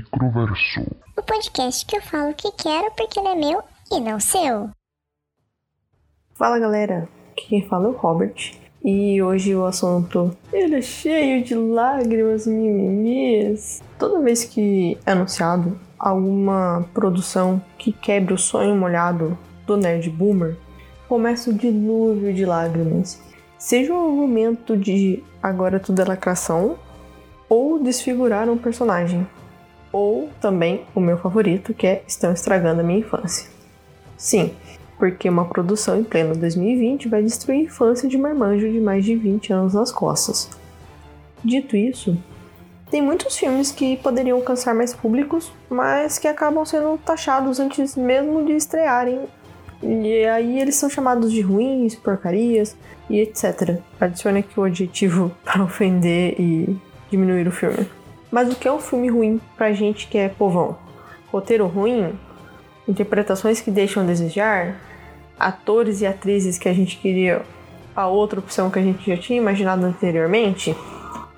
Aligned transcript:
Microverso. 0.00 0.80
O 1.16 1.22
podcast 1.22 1.84
que 1.84 1.96
eu 1.96 2.00
falo 2.00 2.30
o 2.30 2.34
que 2.34 2.50
quero 2.52 2.90
porque 2.96 3.20
ele 3.20 3.28
é 3.28 3.34
meu 3.34 3.62
e 3.92 4.00
não 4.00 4.18
seu. 4.18 4.70
Fala 6.34 6.58
galera, 6.58 7.06
aqui 7.32 7.48
quem 7.48 7.68
fala 7.68 7.86
é 7.86 7.90
o 7.90 7.96
Robert. 7.96 8.58
E 8.82 9.20
hoje 9.20 9.54
o 9.54 9.66
assunto 9.66 10.34
ele 10.50 10.76
é 10.76 10.80
cheio 10.80 11.44
de 11.44 11.54
lágrimas 11.54 12.46
mimimis. 12.46 13.82
Toda 13.98 14.22
vez 14.22 14.44
que 14.44 14.98
é 15.04 15.12
anunciado 15.12 15.78
alguma 15.98 16.88
produção 16.94 17.62
que 17.76 17.92
quebre 17.92 18.32
o 18.32 18.38
sonho 18.38 18.74
molhado 18.74 19.36
do 19.66 19.76
nerd 19.76 20.08
boomer, 20.08 20.56
começa 21.06 21.50
o 21.50 21.54
dilúvio 21.54 22.32
de 22.32 22.46
lágrimas. 22.46 23.20
Seja 23.58 23.92
o 23.92 23.98
argumento 23.98 24.78
de 24.78 25.22
agora 25.42 25.78
tudo 25.78 26.00
é 26.00 26.04
lacração, 26.06 26.78
ou 27.50 27.82
desfigurar 27.82 28.48
um 28.48 28.56
personagem, 28.56 29.26
ou 29.92 30.30
também 30.40 30.84
o 30.94 31.00
meu 31.00 31.18
favorito, 31.18 31.74
que 31.74 31.86
é 31.86 32.02
estão 32.06 32.32
estragando 32.32 32.80
a 32.80 32.84
minha 32.84 33.00
infância. 33.00 33.48
Sim, 34.16 34.52
porque 34.98 35.28
uma 35.28 35.46
produção 35.46 35.98
em 35.98 36.04
pleno 36.04 36.36
2020 36.36 37.08
vai 37.08 37.22
destruir 37.22 37.60
a 37.60 37.62
infância 37.62 38.08
de 38.08 38.18
marmanjo 38.18 38.70
de 38.70 38.80
mais 38.80 39.04
de 39.04 39.16
20 39.16 39.52
anos 39.52 39.74
nas 39.74 39.90
costas. 39.90 40.50
Dito 41.42 41.74
isso, 41.74 42.16
tem 42.90 43.00
muitos 43.00 43.36
filmes 43.38 43.70
que 43.70 43.96
poderiam 43.96 44.38
alcançar 44.38 44.74
mais 44.74 44.92
públicos, 44.92 45.52
mas 45.70 46.18
que 46.18 46.26
acabam 46.26 46.64
sendo 46.66 46.98
taxados 46.98 47.60
antes 47.60 47.94
mesmo 47.94 48.44
de 48.44 48.52
estrearem. 48.52 49.26
E 49.80 50.24
aí 50.26 50.60
eles 50.60 50.74
são 50.74 50.90
chamados 50.90 51.32
de 51.32 51.40
ruins, 51.40 51.94
porcarias 51.94 52.76
e 53.08 53.20
etc. 53.20 53.78
Adicione 54.00 54.40
aqui 54.40 54.58
o 54.58 54.64
adjetivo 54.64 55.30
para 55.44 55.62
ofender 55.62 56.34
e 56.38 56.76
diminuir 57.10 57.46
o 57.46 57.52
filme. 57.52 57.99
Mas 58.30 58.52
o 58.52 58.56
que 58.56 58.68
é 58.68 58.72
um 58.72 58.80
filme 58.80 59.08
ruim 59.08 59.40
pra 59.56 59.72
gente 59.72 60.06
que 60.06 60.18
é 60.18 60.28
povão? 60.28 60.76
Roteiro 61.32 61.66
ruim? 61.66 62.12
Interpretações 62.86 63.60
que 63.60 63.70
deixam 63.70 64.02
a 64.02 64.06
desejar? 64.06 64.76
atores 65.40 66.02
e 66.02 66.06
atrizes 66.06 66.58
que 66.58 66.68
a 66.68 66.72
gente 66.74 66.98
queria 66.98 67.42
a 67.96 68.06
outra 68.06 68.38
opção 68.38 68.70
que 68.70 68.78
a 68.78 68.82
gente 68.82 69.04
já 69.10 69.16
tinha 69.16 69.40
imaginado 69.40 69.84
anteriormente, 69.84 70.76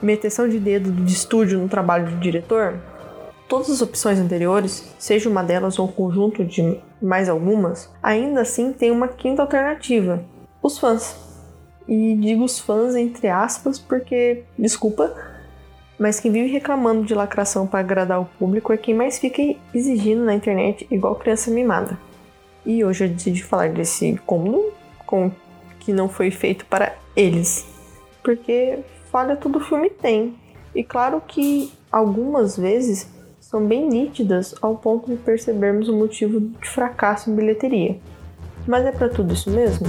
meteção 0.02 0.48
de 0.48 0.58
dedo 0.58 0.90
de 0.90 1.12
estúdio 1.12 1.58
no 1.60 1.68
trabalho 1.68 2.10
do 2.10 2.16
diretor, 2.16 2.74
todas 3.48 3.70
as 3.70 3.80
opções 3.80 4.18
anteriores, 4.18 4.92
seja 4.98 5.30
uma 5.30 5.44
delas 5.44 5.78
ou 5.78 5.86
um 5.86 5.92
conjunto 5.92 6.44
de 6.44 6.78
mais 7.00 7.28
algumas, 7.28 7.88
ainda 8.02 8.42
assim 8.42 8.72
tem 8.72 8.90
uma 8.90 9.06
quinta 9.06 9.40
alternativa: 9.40 10.22
os 10.60 10.78
fãs. 10.78 11.16
E 11.88 12.16
digo 12.16 12.44
os 12.44 12.58
fãs 12.58 12.94
entre 12.94 13.28
aspas 13.28 13.78
porque, 13.78 14.44
desculpa, 14.58 15.14
mas 16.02 16.18
quem 16.18 16.32
vive 16.32 16.50
reclamando 16.50 17.04
de 17.04 17.14
lacração 17.14 17.64
para 17.64 17.78
agradar 17.78 18.20
o 18.20 18.24
público 18.24 18.72
é 18.72 18.76
quem 18.76 18.92
mais 18.92 19.20
fica 19.20 19.40
exigindo 19.72 20.24
na 20.24 20.34
internet 20.34 20.84
igual 20.90 21.14
criança 21.14 21.48
mimada. 21.48 21.96
E 22.66 22.84
hoje 22.84 23.04
eu 23.04 23.08
decidi 23.08 23.40
falar 23.40 23.68
desse 23.68 24.20
cômodo 24.26 24.72
com 25.06 25.30
que 25.78 25.92
não 25.92 26.08
foi 26.08 26.32
feito 26.32 26.66
para 26.66 26.92
eles. 27.14 27.64
Porque 28.20 28.80
falha 29.12 29.36
todo 29.36 29.60
filme 29.60 29.90
tem. 29.90 30.34
E 30.74 30.82
claro 30.82 31.22
que 31.24 31.72
algumas 31.90 32.56
vezes 32.56 33.08
são 33.38 33.64
bem 33.64 33.88
nítidas 33.88 34.56
ao 34.60 34.74
ponto 34.74 35.08
de 35.08 35.16
percebermos 35.16 35.88
o 35.88 35.96
motivo 35.96 36.40
de 36.40 36.68
fracasso 36.68 37.30
em 37.30 37.36
bilheteria. 37.36 37.96
Mas 38.66 38.84
é 38.84 38.90
para 38.90 39.08
tudo 39.08 39.34
isso 39.34 39.48
mesmo? 39.52 39.86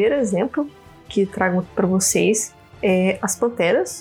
Primeiro 0.00 0.14
exemplo 0.14 0.66
que 1.10 1.26
trago 1.26 1.62
para 1.74 1.86
vocês 1.86 2.54
é 2.82 3.18
As 3.20 3.36
Panteras. 3.36 4.00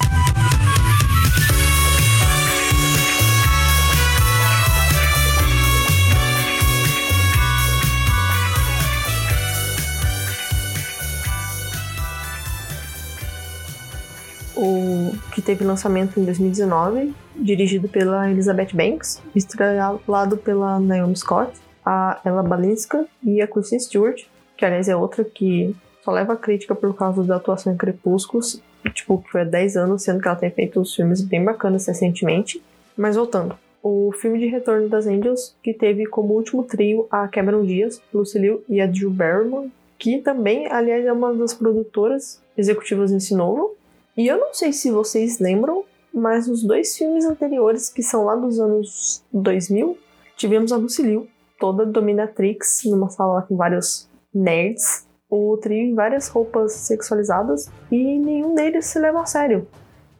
O 14.56 15.12
que 15.34 15.42
teve 15.42 15.66
lançamento 15.66 16.18
em 16.18 16.24
2019, 16.24 17.14
dirigido 17.36 17.90
pela 17.90 18.32
Elizabeth 18.32 18.70
Banks, 18.74 19.22
estrelado 19.36 20.38
pela 20.38 20.80
Naomi 20.80 21.18
Scott, 21.18 21.52
a 21.86 22.22
Ella 22.24 22.42
Balinska 22.42 23.06
e 23.22 23.42
a 23.42 23.48
Kristen 23.48 23.82
Stewart, 23.82 24.22
que 24.56 24.64
aliás 24.64 24.88
é 24.88 24.96
outra 24.96 25.26
que 25.26 25.76
só 26.10 26.12
leva 26.12 26.36
crítica 26.36 26.74
por 26.74 26.96
causa 26.96 27.24
da 27.24 27.36
atuação 27.36 27.72
em 27.72 27.78
Crepúsculos, 27.78 28.60
tipo, 28.94 29.22
que 29.22 29.30
foi 29.30 29.42
há 29.42 29.46
10 29.46 29.78
anos, 29.78 30.04
sendo 30.04 30.20
que 30.20 30.28
ela 30.28 30.36
tem 30.36 30.50
feito 30.50 30.80
uns 30.80 30.96
filmes 30.96 31.22
bem 31.22 31.44
bacanas 31.44 31.86
recentemente. 31.86 32.62
Mas 32.98 33.16
voltando, 33.16 33.56
o 33.84 34.12
filme 34.14 34.40
de 34.40 34.48
Retorno 34.48 34.90
das 34.90 35.06
Angels, 35.06 35.56
que 35.62 35.72
teve 35.72 36.08
como 36.08 36.34
último 36.34 36.64
trio 36.64 37.08
a 37.12 37.28
Cameron 37.28 37.64
Diaz, 37.64 38.02
Lucy 38.12 38.40
Liu 38.40 38.64
e 38.68 38.82
a 38.82 38.88
Drew 38.88 39.12
Barrymore, 39.12 39.70
que 40.00 40.18
também, 40.18 40.66
aliás, 40.72 41.06
é 41.06 41.14
uma 41.14 41.34
das 41.34 41.54
produtoras 41.54 42.42
executivas 42.58 43.12
desse 43.12 43.36
novo. 43.36 43.76
E 44.18 44.28
eu 44.28 44.38
não 44.38 44.54
sei 44.54 44.74
se 44.74 44.90
vocês 44.90 45.40
lembram, 45.40 45.84
mas 46.12 46.48
nos 46.48 46.64
dois 46.64 46.98
filmes 46.98 47.24
anteriores, 47.24 47.90
que 47.90 48.02
são 48.02 48.26
lá 48.26 48.36
dos 48.36 48.60
anos 48.60 49.24
2000, 49.32 49.96
tivemos 50.36 50.72
a 50.72 50.78
Lucy 50.78 51.04
Liu, 51.04 51.28
toda 51.60 51.86
dominatrix, 51.86 52.82
numa 52.86 53.10
sala 53.10 53.44
com 53.44 53.56
vários 53.56 54.10
nerds, 54.34 55.08
o 55.30 55.56
trio 55.58 55.92
em 55.92 55.94
várias 55.94 56.28
roupas 56.28 56.74
sexualizadas 56.74 57.70
e 57.92 58.18
nenhum 58.18 58.56
deles 58.56 58.88
se 58.88 58.98
leva 58.98 59.22
a 59.22 59.26
sério. 59.26 59.68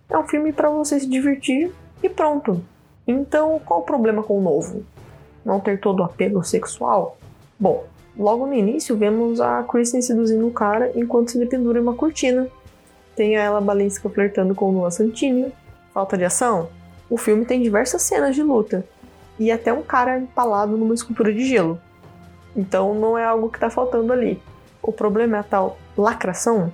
É 0.08 0.18
um 0.18 0.28
filme 0.28 0.54
para 0.54 0.70
você 0.70 1.00
se 1.00 1.08
divertir 1.08 1.72
e 2.04 2.10
pronto. 2.10 2.62
Então, 3.08 3.60
qual 3.66 3.80
o 3.80 3.86
problema 3.86 4.22
com 4.22 4.38
o 4.38 4.42
novo? 4.42 4.84
Não 5.44 5.60
ter 5.60 5.80
todo 5.80 6.02
o 6.02 6.04
apelo 6.04 6.44
sexual? 6.44 7.18
Bom, 7.60 7.86
logo 8.16 8.46
no 8.46 8.54
início 8.54 8.96
vemos 8.96 9.42
a 9.42 9.64
Kristen 9.64 10.02
seduzindo 10.02 10.48
o 10.48 10.52
cara 10.52 10.92
enquanto 10.96 11.32
se 11.32 11.46
pendura 11.48 11.80
em 11.80 11.82
uma 11.82 11.96
cortina. 11.96 12.48
Tem 13.16 13.36
a 13.36 13.44
Ella 13.44 13.62
Balinska 13.62 14.10
flertando 14.10 14.54
com 14.54 14.70
o 14.70 14.72
Noah 14.72 14.92
Santini. 14.92 15.52
Falta 15.92 16.18
de 16.18 16.26
ação? 16.26 16.70
O 17.10 17.18
filme 17.18 17.46
tem 17.46 17.62
diversas 17.62 18.04
cenas 18.04 18.36
de 18.36 18.44
luta 18.44 18.86
e 19.40 19.52
até 19.52 19.74
um 19.74 19.82
cara 19.82 20.20
empalado 20.20 20.78
numa 20.78 20.94
escultura 20.94 21.34
de 21.34 21.44
gelo. 21.46 21.80
Então 22.56 22.94
não 22.94 23.18
é 23.18 23.26
algo 23.26 23.50
que 23.50 23.60
tá 23.60 23.70
faltando 23.70 24.14
ali. 24.14 24.40
O 24.82 24.92
problema 24.92 25.38
é 25.38 25.40
a 25.40 25.44
tal 25.44 25.78
lacração. 25.98 26.72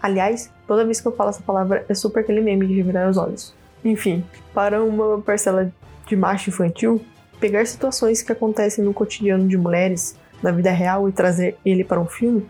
Aliás, 0.00 0.50
toda 0.66 0.84
vez 0.84 1.00
que 1.00 1.06
eu 1.06 1.12
falo 1.12 1.30
essa 1.30 1.42
palavra 1.42 1.84
é 1.88 1.94
super 1.94 2.20
aquele 2.20 2.40
meme 2.40 2.66
de 2.66 2.74
revirar 2.74 3.08
os 3.08 3.16
olhos. 3.16 3.54
Enfim, 3.84 4.24
para 4.54 4.82
uma 4.82 5.20
parcela 5.20 5.72
de 6.06 6.16
macho 6.16 6.50
infantil, 6.50 7.00
pegar 7.40 7.66
situações 7.66 8.22
que 8.22 8.32
acontecem 8.32 8.84
no 8.84 8.94
cotidiano 8.94 9.46
de 9.46 9.56
mulheres, 9.56 10.16
na 10.42 10.50
vida 10.50 10.70
real, 10.70 11.08
e 11.08 11.12
trazer 11.12 11.56
ele 11.64 11.84
para 11.84 12.00
um 12.00 12.06
filme 12.06 12.46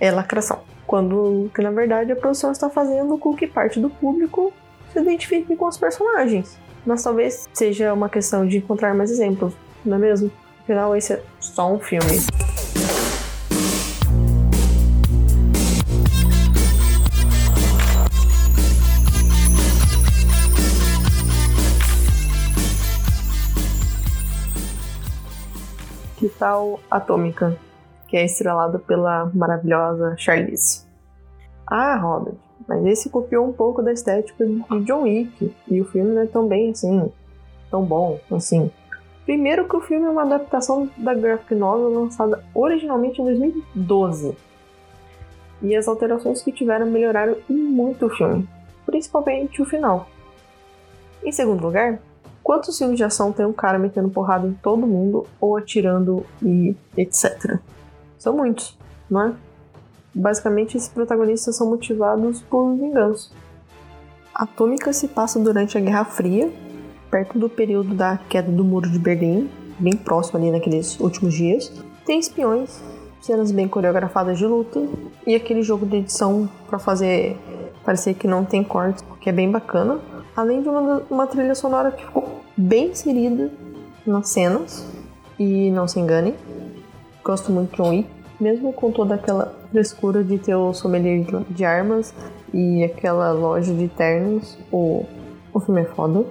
é 0.00 0.10
lacração. 0.10 0.60
Quando 0.86 1.50
que 1.54 1.62
na 1.62 1.70
verdade 1.70 2.10
a 2.10 2.16
produção 2.16 2.50
está 2.50 2.68
fazendo 2.68 3.16
com 3.18 3.34
que 3.36 3.46
parte 3.46 3.78
do 3.78 3.90
público 3.90 4.52
se 4.92 4.98
identifique 4.98 5.54
com 5.54 5.66
os 5.66 5.76
personagens. 5.76 6.58
Mas 6.84 7.02
talvez 7.02 7.48
seja 7.52 7.92
uma 7.92 8.08
questão 8.08 8.46
de 8.46 8.56
encontrar 8.56 8.94
mais 8.94 9.10
exemplos, 9.10 9.52
não 9.84 9.96
é 9.96 10.00
mesmo? 10.00 10.32
Afinal, 10.62 10.96
esse 10.96 11.12
é 11.12 11.22
só 11.38 11.72
um 11.72 11.78
filme. 11.78 12.20
Que 26.20 26.28
tal 26.28 26.78
Atômica, 26.90 27.56
que 28.06 28.14
é 28.14 28.26
estrelado 28.26 28.78
pela 28.78 29.30
maravilhosa 29.32 30.14
Charlize? 30.18 30.86
Ah, 31.66 31.96
Robert, 31.96 32.34
mas 32.68 32.84
esse 32.84 33.08
copiou 33.08 33.48
um 33.48 33.54
pouco 33.54 33.80
da 33.80 33.90
estética 33.90 34.44
de 34.44 34.84
John 34.84 35.04
Wick, 35.04 35.56
e 35.66 35.80
o 35.80 35.86
filme 35.86 36.10
não 36.10 36.20
é 36.20 36.26
tão 36.26 36.46
bem 36.46 36.72
assim, 36.72 37.10
tão 37.70 37.82
bom 37.82 38.20
assim. 38.30 38.70
Primeiro 39.24 39.66
que 39.66 39.74
o 39.74 39.80
filme 39.80 40.04
é 40.04 40.10
uma 40.10 40.24
adaptação 40.24 40.90
da 40.98 41.14
graphic 41.14 41.54
novel 41.54 41.88
lançada 41.88 42.44
originalmente 42.54 43.22
em 43.22 43.24
2012. 43.24 44.36
E 45.62 45.74
as 45.74 45.88
alterações 45.88 46.42
que 46.42 46.52
tiveram 46.52 46.84
melhoraram 46.84 47.38
muito 47.48 48.04
o 48.04 48.10
filme, 48.10 48.46
principalmente 48.84 49.62
o 49.62 49.64
final. 49.64 50.06
Em 51.24 51.32
segundo 51.32 51.62
lugar, 51.62 51.98
Quantos 52.50 52.76
filmes 52.76 52.96
de 52.96 53.04
ação 53.04 53.30
tem 53.30 53.46
um 53.46 53.52
cara 53.52 53.78
metendo 53.78 54.08
porrada 54.08 54.44
em 54.44 54.52
todo 54.54 54.84
mundo 54.84 55.24
ou 55.40 55.56
atirando 55.56 56.26
e 56.42 56.74
etc? 56.96 57.60
São 58.18 58.36
muitos, 58.36 58.76
não 59.08 59.22
é? 59.22 59.32
Basicamente, 60.12 60.76
esses 60.76 60.88
protagonistas 60.88 61.54
são 61.54 61.70
motivados 61.70 62.42
por 62.42 62.74
vingança. 62.74 63.30
Atômica 64.34 64.92
se 64.92 65.06
passa 65.06 65.38
durante 65.38 65.78
a 65.78 65.80
Guerra 65.80 66.04
Fria, 66.04 66.50
perto 67.08 67.38
do 67.38 67.48
período 67.48 67.94
da 67.94 68.18
queda 68.28 68.50
do 68.50 68.64
Muro 68.64 68.90
de 68.90 68.98
Berlim, 68.98 69.48
bem 69.78 69.96
próximo 69.96 70.40
ali 70.40 70.50
naqueles 70.50 70.98
últimos 70.98 71.34
dias. 71.34 71.72
tem 72.04 72.18
espiões, 72.18 72.82
cenas 73.20 73.52
bem 73.52 73.68
coreografadas 73.68 74.36
de 74.36 74.44
luta 74.44 74.84
e 75.24 75.36
aquele 75.36 75.62
jogo 75.62 75.86
de 75.86 75.98
edição 75.98 76.50
para 76.66 76.80
fazer 76.80 77.38
parecer 77.84 78.14
que 78.14 78.26
não 78.26 78.44
tem 78.44 78.64
cortes, 78.64 79.04
que 79.20 79.28
é 79.30 79.32
bem 79.32 79.48
bacana. 79.48 80.00
Além 80.36 80.62
de 80.62 80.68
uma, 80.68 81.02
uma 81.08 81.26
trilha 81.28 81.54
sonora 81.54 81.92
que 81.92 82.04
ficou 82.04 82.39
bem 82.60 82.90
inserida 82.90 83.50
nas 84.06 84.28
cenas. 84.28 84.86
E 85.38 85.70
não 85.70 85.88
se 85.88 85.98
engane, 85.98 86.34
gosto 87.24 87.50
muito 87.50 87.70
de 87.70 87.76
John 87.78 87.88
Wick, 87.88 88.10
mesmo 88.38 88.74
com 88.74 88.92
toda 88.92 89.14
aquela 89.14 89.54
frescura 89.70 90.22
de 90.22 90.36
ter 90.36 90.54
o 90.54 90.74
sommelier 90.74 91.24
de 91.48 91.64
armas 91.64 92.12
e 92.52 92.84
aquela 92.84 93.32
loja 93.32 93.72
de 93.72 93.88
ternos, 93.88 94.58
o, 94.70 95.06
o 95.54 95.60
filme 95.60 95.80
é 95.80 95.84
foda. 95.84 96.26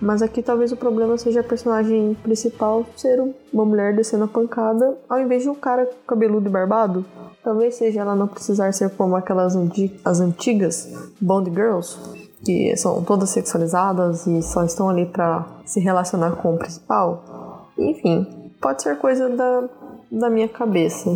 Mas 0.00 0.22
aqui 0.22 0.42
talvez 0.42 0.70
o 0.72 0.76
problema 0.76 1.16
seja 1.18 1.40
a 1.40 1.44
personagem 1.44 2.16
principal 2.22 2.84
ser 2.96 3.20
uma 3.52 3.64
mulher 3.64 3.94
descendo 3.94 4.24
a 4.24 4.28
pancada 4.28 4.96
ao 5.08 5.20
invés 5.20 5.42
de 5.42 5.48
um 5.48 5.54
cara 5.54 5.88
cabeludo 6.06 6.48
e 6.48 6.52
barbado. 6.52 7.04
Talvez 7.42 7.74
seja 7.76 8.00
ela 8.00 8.14
não 8.14 8.28
precisar 8.28 8.72
ser 8.72 8.90
como 8.90 9.16
aquelas 9.16 9.56
as 10.04 10.20
antigas 10.20 11.10
Bond 11.20 11.50
Girls, 11.50 11.98
que 12.44 12.76
são 12.76 13.02
todas 13.02 13.30
sexualizadas 13.30 14.26
e 14.26 14.42
só 14.42 14.64
estão 14.64 14.88
ali 14.88 15.06
para 15.06 15.46
se 15.64 15.80
relacionar 15.80 16.32
com 16.36 16.54
o 16.54 16.58
principal. 16.58 17.68
Enfim, 17.78 18.52
pode 18.60 18.82
ser 18.82 18.98
coisa 18.98 19.28
da, 19.28 19.68
da 20.10 20.30
minha 20.30 20.48
cabeça. 20.48 21.10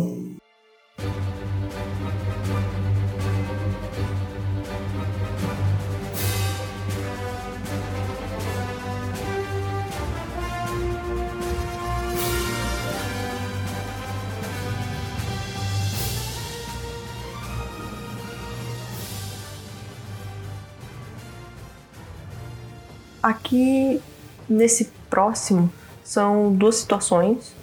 Aqui, 23.21 24.01
nesse 24.47 24.85
próximo, 25.09 25.71
são 26.03 26.53
duas 26.53 26.75
situações, 26.75 27.53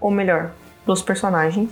ou 0.00 0.10
melhor, 0.10 0.52
dos 0.86 1.02
personagens, 1.02 1.70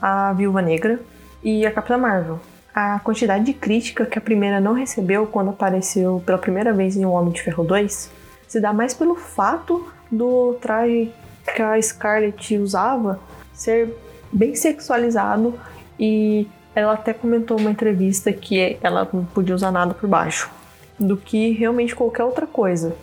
a 0.00 0.32
Viúva 0.32 0.60
Negra 0.60 1.00
e 1.42 1.64
a 1.64 1.70
Capitã 1.70 1.96
Marvel. 1.96 2.40
A 2.74 3.00
quantidade 3.00 3.44
de 3.44 3.52
crítica 3.52 4.06
que 4.06 4.18
a 4.18 4.20
primeira 4.20 4.60
não 4.60 4.72
recebeu 4.72 5.26
quando 5.26 5.50
apareceu 5.50 6.22
pela 6.24 6.38
primeira 6.38 6.72
vez 6.72 6.96
em 6.96 7.04
O 7.04 7.10
Homem 7.10 7.32
de 7.32 7.42
Ferro 7.42 7.64
2 7.64 8.10
se 8.46 8.60
dá 8.60 8.72
mais 8.72 8.94
pelo 8.94 9.14
fato 9.14 9.90
do 10.10 10.54
traje 10.60 11.12
que 11.54 11.62
a 11.62 11.80
Scarlett 11.80 12.56
usava 12.56 13.18
ser 13.52 13.94
bem 14.32 14.54
sexualizado 14.54 15.58
e 15.98 16.46
ela 16.74 16.92
até 16.92 17.12
comentou 17.12 17.58
uma 17.58 17.70
entrevista 17.70 18.32
que 18.32 18.78
ela 18.82 19.08
não 19.12 19.24
podia 19.24 19.54
usar 19.54 19.72
nada 19.72 19.92
por 19.92 20.08
baixo 20.08 20.57
do 20.98 21.16
que 21.16 21.52
realmente 21.52 21.94
qualquer 21.94 22.24
outra 22.24 22.46
coisa. 22.46 22.96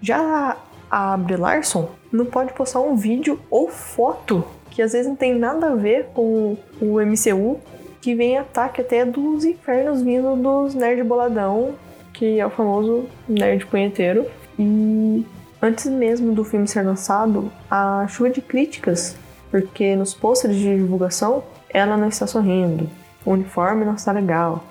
Já 0.00 0.56
a 0.90 1.16
Brie 1.16 1.36
Larson 1.36 1.88
não 2.12 2.26
pode 2.26 2.52
postar 2.52 2.80
um 2.80 2.94
vídeo 2.94 3.40
ou 3.50 3.68
foto 3.68 4.44
que 4.74 4.82
às 4.82 4.92
vezes 4.92 5.06
não 5.06 5.14
tem 5.14 5.38
nada 5.38 5.68
a 5.68 5.74
ver 5.76 6.06
com 6.12 6.56
o 6.80 7.00
MCU, 7.00 7.60
que 8.00 8.14
vem 8.14 8.36
ataque 8.36 8.80
até 8.80 9.04
dos 9.04 9.44
infernos 9.44 10.02
vindo 10.02 10.34
dos 10.34 10.74
nerd 10.74 11.02
boladão, 11.04 11.74
que 12.12 12.40
é 12.40 12.46
o 12.46 12.50
famoso 12.50 13.06
nerd 13.28 13.64
punheteiro. 13.66 14.26
E 14.58 15.24
antes 15.62 15.86
mesmo 15.86 16.34
do 16.34 16.44
filme 16.44 16.66
ser 16.66 16.82
lançado, 16.82 17.52
a 17.70 18.04
chuva 18.08 18.30
de 18.30 18.40
críticas, 18.40 19.16
porque 19.48 19.94
nos 19.94 20.12
pôsteres 20.12 20.56
de 20.56 20.76
divulgação 20.76 21.44
ela 21.70 21.96
não 21.96 22.08
está 22.08 22.26
sorrindo, 22.26 22.90
o 23.24 23.30
uniforme 23.30 23.84
não 23.84 23.94
está 23.94 24.10
legal, 24.10 24.64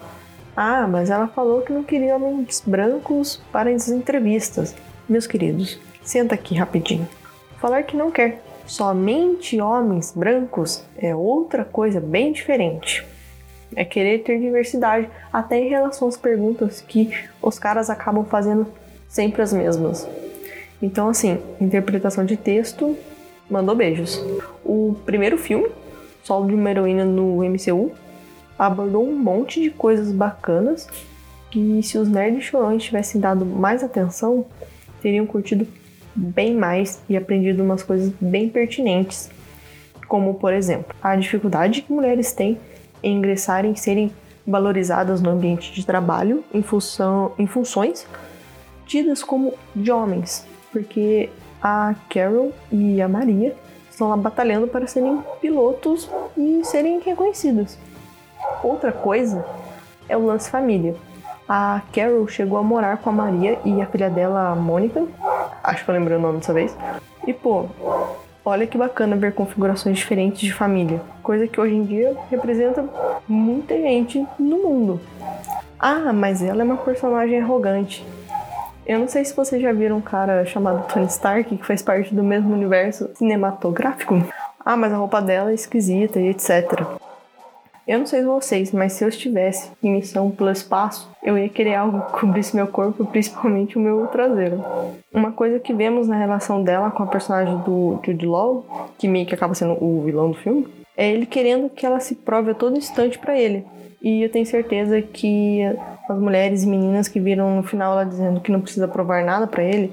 ah, 0.55 0.87
mas 0.87 1.09
ela 1.09 1.27
falou 1.27 1.61
que 1.61 1.73
não 1.73 1.83
queria 1.83 2.15
homens 2.15 2.61
brancos 2.65 3.41
para 3.51 3.71
as 3.71 3.89
entrevistas. 3.89 4.75
Meus 5.09 5.25
queridos, 5.25 5.79
senta 6.03 6.35
aqui 6.35 6.55
rapidinho. 6.55 7.07
Falar 7.59 7.83
que 7.83 7.97
não 7.97 8.11
quer 8.11 8.41
somente 8.65 9.59
homens 9.59 10.13
brancos 10.15 10.83
é 10.97 11.15
outra 11.15 11.65
coisa 11.65 11.99
bem 11.99 12.31
diferente. 12.31 13.05
É 13.75 13.83
querer 13.83 14.19
ter 14.19 14.39
diversidade, 14.39 15.09
até 15.31 15.57
em 15.57 15.69
relação 15.69 16.07
às 16.07 16.15
perguntas 16.15 16.81
que 16.81 17.11
os 17.41 17.57
caras 17.57 17.89
acabam 17.89 18.23
fazendo 18.23 18.67
sempre 19.09 19.41
as 19.41 19.51
mesmas. 19.51 20.07
Então, 20.81 21.09
assim, 21.09 21.39
interpretação 21.59 22.25
de 22.25 22.37
texto, 22.37 22.95
mandou 23.49 23.75
beijos. 23.75 24.23
O 24.63 24.95
primeiro 25.05 25.37
filme, 25.37 25.69
solo 26.23 26.47
de 26.47 26.53
uma 26.53 26.69
heroína 26.69 27.05
no 27.05 27.43
MCU, 27.43 27.91
abordou 28.57 29.07
um 29.07 29.15
monte 29.15 29.61
de 29.61 29.69
coisas 29.69 30.11
bacanas 30.11 30.87
que 31.51 31.81
se 31.83 31.97
os 31.97 32.07
nerds 32.07 32.43
chorões 32.43 32.83
tivessem 32.83 33.21
dado 33.21 33.45
mais 33.45 33.83
atenção, 33.83 34.45
teriam 35.01 35.25
curtido 35.25 35.67
bem 36.15 36.55
mais 36.55 37.01
e 37.07 37.15
aprendido 37.15 37.63
umas 37.63 37.83
coisas 37.83 38.11
bem 38.19 38.49
pertinentes, 38.49 39.29
como 40.07 40.35
por 40.35 40.53
exemplo, 40.53 40.95
a 41.01 41.15
dificuldade 41.15 41.81
que 41.81 41.91
mulheres 41.91 42.31
têm 42.33 42.57
em 43.03 43.17
ingressarem 43.17 43.73
e 43.73 43.77
serem 43.77 44.11
valorizadas 44.45 45.21
no 45.21 45.29
ambiente 45.29 45.71
de 45.71 45.85
trabalho 45.85 46.43
em, 46.53 46.61
função, 46.61 47.31
em 47.37 47.47
funções 47.47 48.05
tidas 48.85 49.23
como 49.23 49.53
de 49.75 49.91
homens, 49.91 50.45
porque 50.71 51.29
a 51.61 51.95
Carol 52.09 52.51
e 52.71 53.01
a 53.01 53.07
Maria 53.07 53.55
estão 53.89 54.09
lá 54.09 54.17
batalhando 54.17 54.67
para 54.67 54.87
serem 54.87 55.23
pilotos 55.39 56.09
e 56.37 56.61
serem 56.63 56.99
reconhecidas. 56.99 57.77
Outra 58.63 58.93
coisa 58.93 59.45
é 60.07 60.15
o 60.15 60.25
lance 60.25 60.49
família. 60.49 60.95
A 61.47 61.81
Carol 61.93 62.25
chegou 62.27 62.57
a 62.57 62.63
morar 62.63 62.97
com 62.97 63.09
a 63.09 63.13
Maria 63.13 63.59
e 63.65 63.81
a 63.81 63.85
filha 63.85 64.09
dela, 64.09 64.49
a 64.49 64.55
Mônica. 64.55 65.05
Acho 65.61 65.83
que 65.83 65.91
eu 65.91 65.95
lembrei 65.95 66.17
o 66.17 66.21
nome 66.21 66.39
dessa 66.39 66.53
vez. 66.53 66.75
E 67.27 67.33
pô, 67.33 67.65
olha 68.45 68.65
que 68.65 68.77
bacana 68.77 69.17
ver 69.17 69.33
configurações 69.33 69.97
diferentes 69.97 70.39
de 70.39 70.53
família. 70.53 71.01
Coisa 71.21 71.45
que 71.45 71.59
hoje 71.59 71.75
em 71.75 71.83
dia 71.83 72.15
representa 72.31 72.85
muita 73.27 73.75
gente 73.75 74.25
no 74.39 74.57
mundo. 74.59 75.01
Ah, 75.77 76.13
mas 76.13 76.41
ela 76.41 76.61
é 76.61 76.65
uma 76.65 76.77
personagem 76.77 77.41
arrogante. 77.41 78.05
Eu 78.85 78.99
não 78.99 79.07
sei 79.07 79.23
se 79.23 79.35
vocês 79.35 79.61
já 79.61 79.71
viram 79.73 79.97
um 79.97 80.01
cara 80.01 80.45
chamado 80.45 80.85
Tony 80.87 81.05
Stark, 81.07 81.57
que 81.57 81.65
faz 81.65 81.81
parte 81.81 82.13
do 82.15 82.23
mesmo 82.23 82.53
universo 82.53 83.09
cinematográfico. 83.15 84.23
Ah, 84.63 84.77
mas 84.77 84.93
a 84.93 84.97
roupa 84.97 85.21
dela 85.21 85.51
é 85.51 85.53
esquisita 85.53 86.19
e 86.19 86.29
etc. 86.29 86.81
Eu 87.85 87.99
não 87.99 88.05
sei 88.05 88.23
vocês, 88.23 88.71
mas 88.71 88.93
se 88.93 89.03
eu 89.03 89.09
estivesse 89.09 89.69
em 89.83 89.91
missão 89.91 90.31
pelo 90.31 90.49
espaço, 90.49 91.11
eu 91.21 91.37
ia 91.37 91.49
querer 91.49 91.75
algo 91.75 91.99
que 92.01 92.21
cobrisse 92.21 92.55
meu 92.55 92.67
corpo, 92.67 93.03
principalmente 93.11 93.77
o 93.77 93.81
meu 93.81 94.07
traseiro. 94.07 94.63
Uma 95.13 95.33
coisa 95.33 95.59
que 95.59 95.73
vemos 95.73 96.07
na 96.07 96.17
relação 96.17 96.63
dela 96.63 96.91
com 96.91 97.03
a 97.03 97.07
personagem 97.07 97.57
do 97.59 97.99
Jude 98.05 98.25
Law, 98.25 98.93
que 98.97 99.07
meio 99.07 99.25
que 99.25 99.35
acaba 99.35 99.53
sendo 99.53 99.83
o 99.83 100.01
vilão 100.03 100.31
do 100.31 100.37
filme, 100.37 100.65
é 100.95 101.11
ele 101.11 101.25
querendo 101.25 101.69
que 101.69 101.85
ela 101.85 101.99
se 101.99 102.15
prove 102.15 102.51
a 102.51 102.55
todo 102.55 102.77
instante 102.77 103.19
para 103.19 103.37
ele. 103.37 103.65
E 104.01 104.23
eu 104.23 104.29
tenho 104.29 104.45
certeza 104.45 105.01
que 105.01 105.61
as 106.09 106.19
mulheres 106.19 106.63
e 106.63 106.67
meninas 106.67 107.09
que 107.09 107.19
viram 107.19 107.57
no 107.57 107.63
final 107.63 107.93
ela 107.93 108.05
dizendo 108.05 108.39
que 108.39 108.51
não 108.51 108.61
precisa 108.61 108.87
provar 108.87 109.25
nada 109.25 109.45
para 109.45 109.63
ele, 109.63 109.91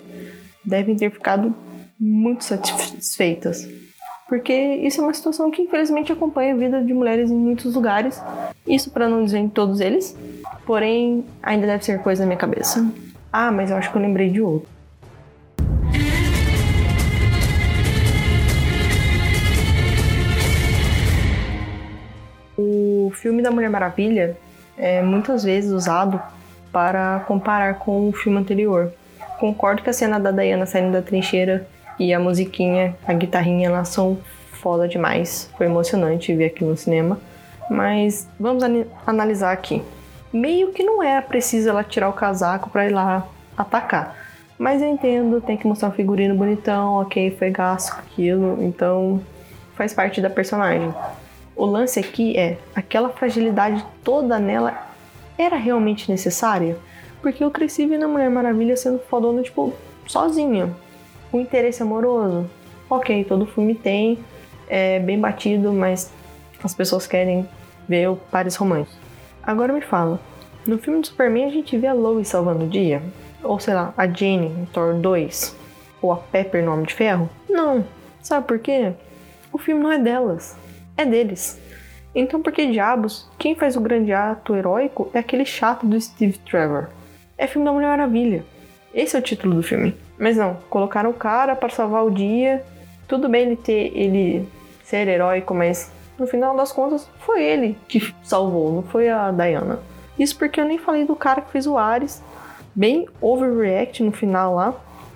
devem 0.64 0.94
ter 0.94 1.10
ficado 1.10 1.52
muito 1.98 2.44
satisfeitas 2.44 3.68
porque 4.30 4.52
isso 4.52 5.00
é 5.00 5.04
uma 5.04 5.12
situação 5.12 5.50
que 5.50 5.62
infelizmente 5.62 6.12
acompanha 6.12 6.54
a 6.54 6.56
vida 6.56 6.80
de 6.80 6.94
mulheres 6.94 7.32
em 7.32 7.34
muitos 7.34 7.74
lugares. 7.74 8.22
Isso 8.64 8.88
para 8.92 9.08
não 9.08 9.24
dizer 9.24 9.38
em 9.38 9.48
todos 9.48 9.80
eles, 9.80 10.16
porém 10.64 11.24
ainda 11.42 11.66
deve 11.66 11.84
ser 11.84 11.98
coisa 11.98 12.22
na 12.22 12.28
minha 12.28 12.38
cabeça. 12.38 12.88
Ah, 13.32 13.50
mas 13.50 13.72
eu 13.72 13.76
acho 13.76 13.90
que 13.90 13.98
eu 13.98 14.00
lembrei 14.00 14.30
de 14.30 14.40
outro. 14.40 14.68
O 22.56 23.10
filme 23.16 23.42
da 23.42 23.50
Mulher 23.50 23.68
Maravilha 23.68 24.36
é 24.78 25.02
muitas 25.02 25.42
vezes 25.42 25.72
usado 25.72 26.22
para 26.70 27.24
comparar 27.26 27.80
com 27.80 28.08
o 28.08 28.12
filme 28.12 28.38
anterior. 28.38 28.92
Concordo 29.40 29.82
que 29.82 29.90
a 29.90 29.92
cena 29.92 30.20
da 30.20 30.30
Diana 30.30 30.66
saindo 30.66 30.92
da 30.92 31.02
trincheira 31.02 31.66
e 32.00 32.14
a 32.14 32.18
musiquinha, 32.18 32.96
a 33.06 33.12
guitarrinha, 33.12 33.68
elas 33.68 33.90
são 33.90 34.16
foda 34.52 34.88
demais. 34.88 35.50
Foi 35.58 35.66
emocionante 35.66 36.34
ver 36.34 36.46
aqui 36.46 36.64
no 36.64 36.74
cinema. 36.74 37.20
Mas 37.70 38.26
vamos 38.40 38.64
analisar 39.06 39.52
aqui. 39.52 39.82
Meio 40.32 40.72
que 40.72 40.82
não 40.82 41.02
é 41.02 41.20
preciso 41.20 41.68
ela 41.68 41.84
tirar 41.84 42.08
o 42.08 42.14
casaco 42.14 42.70
para 42.70 42.86
ir 42.86 42.92
lá 42.92 43.28
atacar. 43.54 44.16
Mas 44.58 44.80
eu 44.80 44.88
entendo, 44.88 45.42
tem 45.42 45.58
que 45.58 45.66
mostrar 45.66 45.88
um 45.88 45.92
figurino 45.92 46.34
bonitão, 46.34 46.94
ok, 46.94 47.36
foi 47.38 47.50
gasto 47.50 47.92
aquilo, 47.98 48.62
então 48.62 49.20
faz 49.74 49.92
parte 49.92 50.22
da 50.22 50.30
personagem. 50.30 50.94
O 51.54 51.66
lance 51.66 52.00
aqui 52.00 52.36
é, 52.36 52.56
aquela 52.74 53.10
fragilidade 53.10 53.84
toda 54.02 54.38
nela 54.38 54.88
era 55.36 55.56
realmente 55.56 56.10
necessária? 56.10 56.78
Porque 57.20 57.44
eu 57.44 57.50
cresci 57.50 57.86
vendo 57.86 58.04
a 58.06 58.08
Mulher 58.08 58.30
Maravilha 58.30 58.76
sendo 58.76 58.98
fodona, 59.00 59.42
tipo, 59.42 59.74
sozinha 60.06 60.74
o 61.32 61.38
interesse 61.38 61.82
amoroso. 61.82 62.48
Ok, 62.88 63.24
todo 63.24 63.46
filme 63.46 63.74
tem. 63.74 64.18
é 64.68 65.00
bem 65.00 65.18
batido, 65.18 65.72
mas 65.72 66.12
as 66.62 66.74
pessoas 66.74 67.06
querem 67.06 67.48
ver 67.88 68.08
o 68.08 68.16
pares 68.16 68.54
romântico. 68.56 68.96
Agora 69.42 69.72
me 69.72 69.80
fala, 69.80 70.20
no 70.66 70.78
filme 70.78 71.00
do 71.00 71.06
Superman 71.06 71.46
a 71.46 71.50
gente 71.50 71.76
vê 71.76 71.86
a 71.86 71.92
Lois 71.92 72.28
salvando 72.28 72.64
o 72.64 72.68
dia? 72.68 73.02
Ou 73.42 73.58
sei 73.58 73.74
lá, 73.74 73.92
a 73.96 74.06
Jane 74.06 74.46
em 74.46 74.64
Thor 74.66 74.94
2? 74.94 75.56
Ou 76.00 76.12
a 76.12 76.16
Pepper 76.16 76.64
no 76.64 76.72
Homem 76.72 76.86
de 76.86 76.94
Ferro? 76.94 77.28
Não. 77.48 77.84
Sabe 78.22 78.46
por 78.46 78.58
quê? 78.58 78.92
O 79.52 79.58
filme 79.58 79.82
não 79.82 79.90
é 79.90 79.98
delas, 79.98 80.56
é 80.96 81.04
deles. 81.04 81.58
Então 82.14 82.42
por 82.42 82.52
que 82.52 82.66
diabos, 82.66 83.28
quem 83.38 83.54
faz 83.54 83.76
o 83.76 83.80
grande 83.80 84.12
ato 84.12 84.54
heróico 84.54 85.10
é 85.14 85.18
aquele 85.18 85.44
chato 85.44 85.86
do 85.86 86.00
Steve 86.00 86.38
Trevor? 86.38 86.88
É 87.38 87.46
filme 87.46 87.64
da 87.64 87.72
Mulher 87.72 87.88
Maravilha. 87.88 88.44
Esse 88.92 89.16
é 89.16 89.18
o 89.18 89.22
título 89.22 89.54
do 89.54 89.62
filme. 89.62 89.96
Mas 90.20 90.36
não, 90.36 90.58
colocaram 90.68 91.08
o 91.08 91.14
cara 91.14 91.56
para 91.56 91.70
salvar 91.70 92.04
o 92.04 92.10
dia. 92.10 92.62
Tudo 93.08 93.26
bem 93.26 93.46
ele 93.46 93.56
ter 93.56 93.90
ele 93.96 94.46
ser 94.84 95.08
heróico, 95.08 95.54
mas 95.54 95.90
no 96.18 96.26
final 96.26 96.54
das 96.54 96.70
contas 96.70 97.08
foi 97.20 97.42
ele 97.42 97.78
que 97.88 98.14
salvou, 98.22 98.70
não 98.70 98.82
foi 98.82 99.08
a 99.08 99.30
Diana. 99.30 99.80
Isso 100.18 100.36
porque 100.36 100.60
eu 100.60 100.66
nem 100.66 100.76
falei 100.76 101.06
do 101.06 101.16
cara 101.16 101.40
que 101.40 101.50
fez 101.50 101.66
o 101.66 101.78
Ares, 101.78 102.22
bem 102.74 103.08
overreact 103.20 104.02
no 104.02 104.12
final 104.12 104.54
lá, 104.54 104.74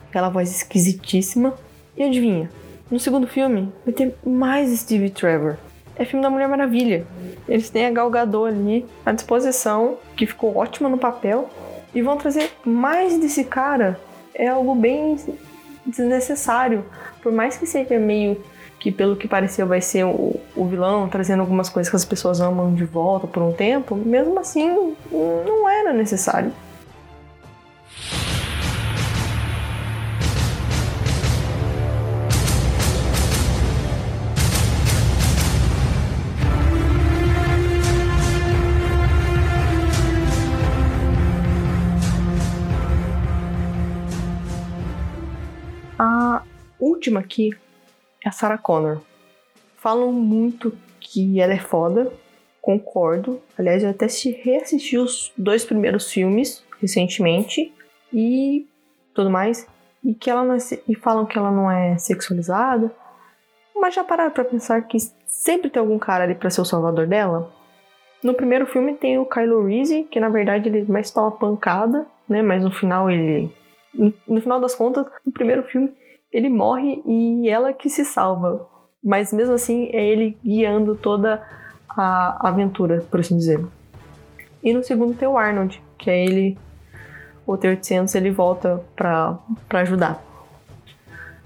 aquela 0.09 0.31
voz 0.31 0.51
esquisitíssima. 0.51 1.53
E 1.97 2.03
adivinha? 2.03 2.51
No 2.91 2.99
segundo 2.99 3.27
filme 3.27 3.71
vai 3.85 3.93
ter 3.93 4.17
mais 4.25 4.71
Steve 4.79 5.11
Trevor. 5.11 5.57
É 5.97 6.05
filme 6.05 6.23
da 6.23 6.31
Mulher 6.31 6.49
Maravilha. 6.49 7.07
Eles 7.47 7.69
têm 7.69 7.87
a 7.87 7.91
Gal 7.91 8.11
Gadot 8.11 8.49
ali 8.49 8.87
à 9.05 9.13
disposição, 9.13 9.99
que 10.17 10.27
ficou 10.27 10.57
ótima 10.57 10.89
no 10.89 10.99
papel, 10.99 11.49
e 11.95 12.01
vão 12.01 12.17
trazer 12.17 12.51
mais 12.65 13.19
desse 13.19 13.45
cara. 13.45 14.01
É 14.35 14.49
algo 14.49 14.75
bem 14.75 15.17
desnecessário. 15.87 16.85
Por 17.23 17.33
mais 17.33 17.57
que 17.57 17.67
seja 17.67 17.99
meio 17.99 18.43
que, 18.79 18.91
pelo 18.91 19.17
que 19.17 19.26
pareceu, 19.26 19.67
vai 19.67 19.81
ser 19.81 20.05
o, 20.05 20.38
o 20.55 20.67
vilão, 20.67 21.09
trazendo 21.09 21.41
algumas 21.41 21.69
coisas 21.69 21.88
que 21.88 21.97
as 21.97 22.05
pessoas 22.05 22.41
amam 22.41 22.75
de 22.75 22.85
volta 22.85 23.26
por 23.26 23.43
um 23.43 23.53
tempo, 23.53 23.97
mesmo 23.97 24.38
assim, 24.38 24.95
não 25.11 25.69
era 25.69 25.93
necessário. 25.93 26.53
Última 47.05 47.21
aqui 47.21 47.51
é 48.25 48.29
a 48.29 48.33
Sarah 48.33 48.57
Connor. 48.57 49.01
Falam 49.77 50.11
muito 50.11 50.77
que 50.99 51.39
ela 51.39 51.53
é 51.53 51.59
foda, 51.59 52.11
concordo. 52.63 53.43
Aliás, 53.59 53.83
eu 53.83 53.91
até 53.91 54.07
reassisti 54.43 54.97
os 54.97 55.31
dois 55.37 55.65
primeiros 55.65 56.11
filmes 56.11 56.65
recentemente 56.81 57.73
e 58.11 58.67
tudo 59.13 59.29
mais. 59.31 59.67
E 60.03 60.15
que 60.15 60.31
ela 60.31 60.57
é, 60.57 60.59
e 60.89 60.95
falam 60.95 61.27
que 61.27 61.37
ela 61.37 61.51
não 61.51 61.71
é 61.71 61.99
sexualizada. 61.99 62.91
Mas 63.77 63.95
já 63.95 64.03
pararam 64.03 64.31
pra 64.31 64.45
pensar 64.45 64.81
que 64.83 64.97
sempre 65.27 65.69
tem 65.69 65.81
algum 65.81 65.99
cara 65.99 66.25
ali 66.25 66.35
pra 66.35 66.49
ser 66.49 66.63
o 66.63 66.65
salvador 66.65 67.07
dela? 67.07 67.53
No 68.23 68.33
primeiro 68.33 68.67
filme 68.67 68.95
tem 68.95 69.19
o 69.19 69.27
Kylo 69.27 69.67
Reese, 69.67 70.05
que 70.05 70.19
na 70.19 70.31
verdade 70.31 70.71
ele 70.71 70.91
mais 70.91 71.11
toma 71.11 71.31
pancada, 71.31 72.07
né? 72.27 72.41
Mas 72.41 72.63
no 72.63 72.71
final 72.71 73.11
ele 73.11 73.53
no 74.27 74.41
final 74.41 74.59
das 74.59 74.75
contas, 74.75 75.07
no 75.25 75.31
primeiro 75.33 75.63
filme, 75.65 75.93
ele 76.35 76.49
morre 76.49 77.00
e 77.07 77.49
ela 77.49 77.73
que 77.73 77.88
se 77.88 78.05
salva. 78.05 78.69
Mas 79.00 79.33
mesmo 79.33 79.55
assim, 79.55 79.88
é 79.93 80.05
ele 80.05 80.37
guiando 80.45 80.97
toda 80.97 81.41
a 81.88 82.49
aventura, 82.49 83.07
por 83.09 83.21
assim 83.21 83.37
dizer. 83.37 83.64
E 84.61 84.75
no 84.75 84.83
segundo 84.83 85.14
tem 85.14 85.29
o 85.29 85.38
Arnold, 85.38 85.81
que 85.97 86.11
é 86.11 86.25
ele, 86.25 86.59
o 87.47 87.57
T-800, 87.57 88.12
ele 88.17 88.33
volta 88.33 88.83
pra 88.97 89.38
ajudar. 89.75 90.21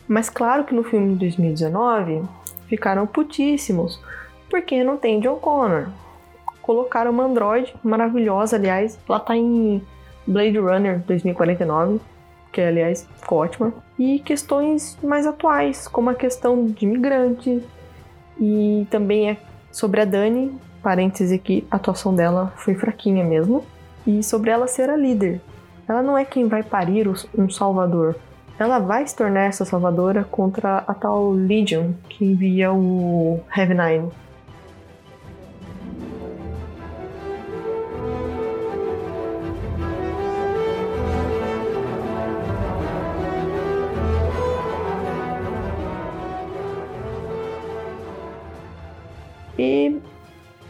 Mas 0.07 0.30
claro 0.30 0.64
que 0.64 0.75
no 0.75 0.83
filme 0.83 1.12
de 1.12 1.18
2019 1.18 2.23
ficaram 2.66 3.07
putíssimos, 3.07 4.00
porque 4.49 4.83
não 4.83 4.97
tem 4.97 5.21
John 5.21 5.37
Connor. 5.37 5.88
Colocaram 6.62 7.11
uma 7.11 7.25
android 7.25 7.75
maravilhosa, 7.85 8.57
aliás, 8.57 8.99
ela 9.07 9.21
tá 9.21 9.37
em 9.37 9.83
Blade 10.26 10.59
Runner 10.59 11.00
2049, 11.00 12.00
que 12.59 12.62
aliás 12.62 13.07
ficou 13.21 13.38
ótima, 13.38 13.73
e 13.97 14.19
questões 14.19 14.99
mais 15.00 15.25
atuais, 15.27 15.87
como 15.87 16.11
a 16.11 16.15
questão 16.15 16.67
de 16.67 16.85
imigrantes, 16.85 17.62
e 18.41 18.85
também 18.91 19.31
é 19.31 19.37
sobre 19.71 20.00
a 20.00 20.05
Dani, 20.05 20.53
parêntese 20.83 21.37
aqui, 21.37 21.65
a 21.71 21.77
atuação 21.77 22.12
dela 22.12 22.53
foi 22.57 22.75
fraquinha 22.75 23.25
mesmo, 23.25 23.65
e 24.05 24.25
sobre 24.25 24.50
ela 24.50 24.67
ser 24.67 24.91
a 24.91 24.97
líder. 24.97 25.41
Ela 25.88 26.03
não 26.03 26.19
é 26.19 26.25
quem 26.25 26.49
vai 26.49 26.65
parir 26.65 27.09
um 27.37 27.49
salvador, 27.49 28.17
ela 28.59 28.81
vai 28.81 29.07
se 29.07 29.15
tornar 29.15 29.45
essa 29.45 29.65
salvadora 29.65 30.25
contra 30.25 30.79
a 30.79 30.95
tal 30.95 31.31
Legion 31.31 31.93
que 32.09 32.25
envia 32.25 32.73
o 32.73 33.38
Heavy 33.57 33.75
Nine. 33.75 34.11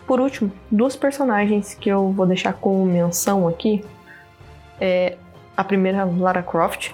Por 0.09 0.21
último, 0.21 0.51
duas 0.71 0.97
personagens 0.97 1.75
que 1.75 1.91
eu 1.91 2.11
vou 2.11 2.25
deixar 2.25 2.55
como 2.55 2.87
menção 2.87 3.47
aqui. 3.47 3.85
É 4.81 5.19
a 5.55 5.63
primeira 5.63 6.05
Lara 6.05 6.43
Croft, 6.43 6.93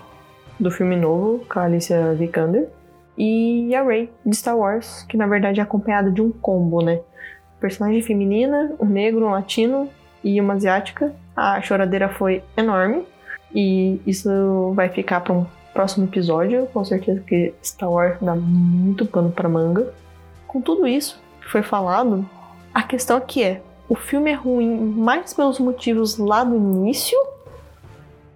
do 0.59 0.69
filme 0.69 0.97
novo, 0.97 1.47
com 1.49 1.61
a 1.61 1.63
Alicia 1.63 2.13
Vikander, 2.15 2.69
e 3.17 3.73
a 3.73 3.85
Rey, 3.85 4.11
de 4.27 4.37
Star 4.37 4.59
Wars, 4.59 5.07
que 5.09 5.17
na 5.17 5.29
verdade 5.29 5.61
é 5.61 5.63
acompanhada 5.63 6.11
de 6.11 6.21
um 6.21 6.33
combo, 6.33 6.83
né? 6.83 7.01
Personagem 7.61 8.03
feminina, 8.03 8.75
um 8.81 8.87
negro, 8.87 9.27
um 9.27 9.31
latino 9.31 9.89
e 10.23 10.41
uma 10.41 10.55
asiática. 10.55 11.15
A 11.37 11.61
choradeira 11.63 12.09
foi 12.09 12.43
enorme 12.57 13.07
e 13.55 14.01
isso 14.05 14.73
vai 14.75 14.89
ficar 14.89 15.21
para 15.21 15.33
um 15.33 15.47
próximo 15.73 16.07
episódio, 16.07 16.67
com 16.73 16.85
certeza 16.85 17.21
que 17.21 17.55
Star 17.63 17.91
Wars 17.91 18.17
dá 18.21 18.35
muito 18.35 19.07
pano 19.07 19.31
para 19.31 19.49
manga. 19.49 19.95
Com 20.49 20.61
tudo 20.61 20.85
isso, 20.85 21.21
que 21.41 21.49
foi 21.49 21.63
falado, 21.63 22.29
a 22.75 22.83
questão 22.83 23.17
aqui 23.17 23.43
é: 23.43 23.63
o 23.89 23.95
filme 23.95 24.33
é 24.33 24.35
ruim 24.35 24.77
mais 24.77 25.33
pelos 25.33 25.61
motivos 25.61 26.19
lá 26.19 26.43
do 26.43 26.57
início 26.57 27.17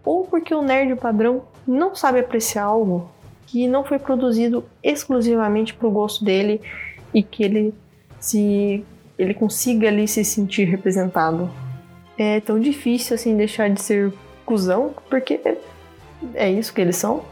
ou 0.05 0.25
porque 0.25 0.55
o 0.55 0.63
nerd 0.63 0.95
padrão 0.97 1.43
não 1.67 1.95
sabe 1.95 2.21
apreciar 2.21 2.65
algo 2.65 3.11
que 3.47 3.67
não 3.67 3.85
foi 3.85 3.99
produzido 3.99 4.65
exclusivamente 4.83 5.75
para 5.75 5.89
o 5.89 5.91
gosto 5.91 6.25
dele 6.25 6.61
e 7.13 7.23
que 7.23 7.43
ele 7.43 7.75
se 8.21 8.85
ele 9.19 9.35
consiga 9.35 9.89
ali 9.89 10.07
se 10.07 10.25
sentir 10.25 10.65
representado. 10.65 11.51
É 12.17 12.41
tão 12.41 12.61
difícil 12.61 13.15
assim 13.15 13.37
deixar 13.37 13.69
de 13.69 13.81
ser 13.81 14.13
cuzão, 14.45 14.95
porque 15.11 15.41
é 16.35 16.51
isso 16.51 16.73
que 16.73 16.81
eles 16.81 16.97
são. 16.97 17.23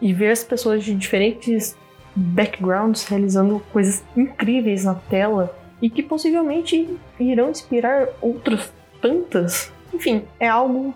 E 0.00 0.12
ver 0.12 0.30
as 0.30 0.42
pessoas 0.42 0.84
de 0.84 0.94
diferentes 0.94 1.76
backgrounds 2.14 3.04
realizando 3.04 3.62
coisas 3.72 4.02
incríveis 4.16 4.84
na 4.84 4.94
tela 4.94 5.54
e 5.80 5.90
que 5.90 6.02
possivelmente 6.02 6.96
irão 7.18 7.50
inspirar 7.50 8.08
outras 8.20 8.72
tantas. 9.00 9.72
Enfim, 9.92 10.24
é 10.40 10.48
algo 10.48 10.94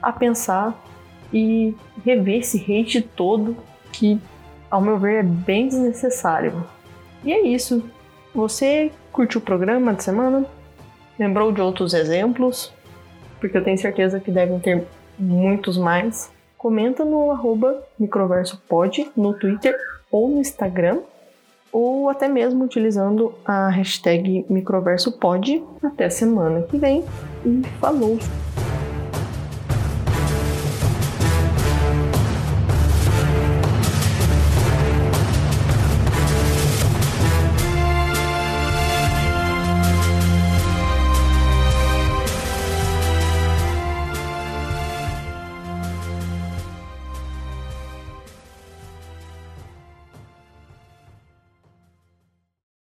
a 0.00 0.12
pensar 0.12 0.78
e 1.32 1.74
rever 2.04 2.40
esse 2.40 2.58
hate 2.58 3.00
todo 3.00 3.56
que, 3.92 4.20
ao 4.70 4.80
meu 4.80 4.98
ver, 4.98 5.20
é 5.20 5.22
bem 5.22 5.68
desnecessário. 5.68 6.64
E 7.24 7.32
é 7.32 7.46
isso. 7.46 7.82
Você 8.34 8.90
curtiu 9.12 9.40
o 9.40 9.44
programa 9.44 9.94
de 9.94 10.02
semana? 10.02 10.46
Lembrou 11.18 11.52
de 11.52 11.60
outros 11.60 11.94
exemplos? 11.94 12.72
Porque 13.40 13.56
eu 13.56 13.64
tenho 13.64 13.78
certeza 13.78 14.20
que 14.20 14.30
devem 14.30 14.58
ter 14.58 14.86
muitos 15.18 15.76
mais. 15.76 16.30
Comenta 16.56 17.04
no 17.04 17.30
arroba 17.30 17.82
microversopod 17.98 19.10
no 19.16 19.34
Twitter 19.34 19.76
ou 20.10 20.28
no 20.28 20.40
Instagram, 20.40 21.00
ou 21.72 22.08
até 22.10 22.28
mesmo 22.28 22.64
utilizando 22.64 23.32
a 23.44 23.68
hashtag 23.68 24.44
microversopod. 24.48 25.62
Até 25.82 26.10
semana 26.10 26.62
que 26.62 26.76
vem 26.76 27.04
e 27.44 27.62
falou! 27.80 28.18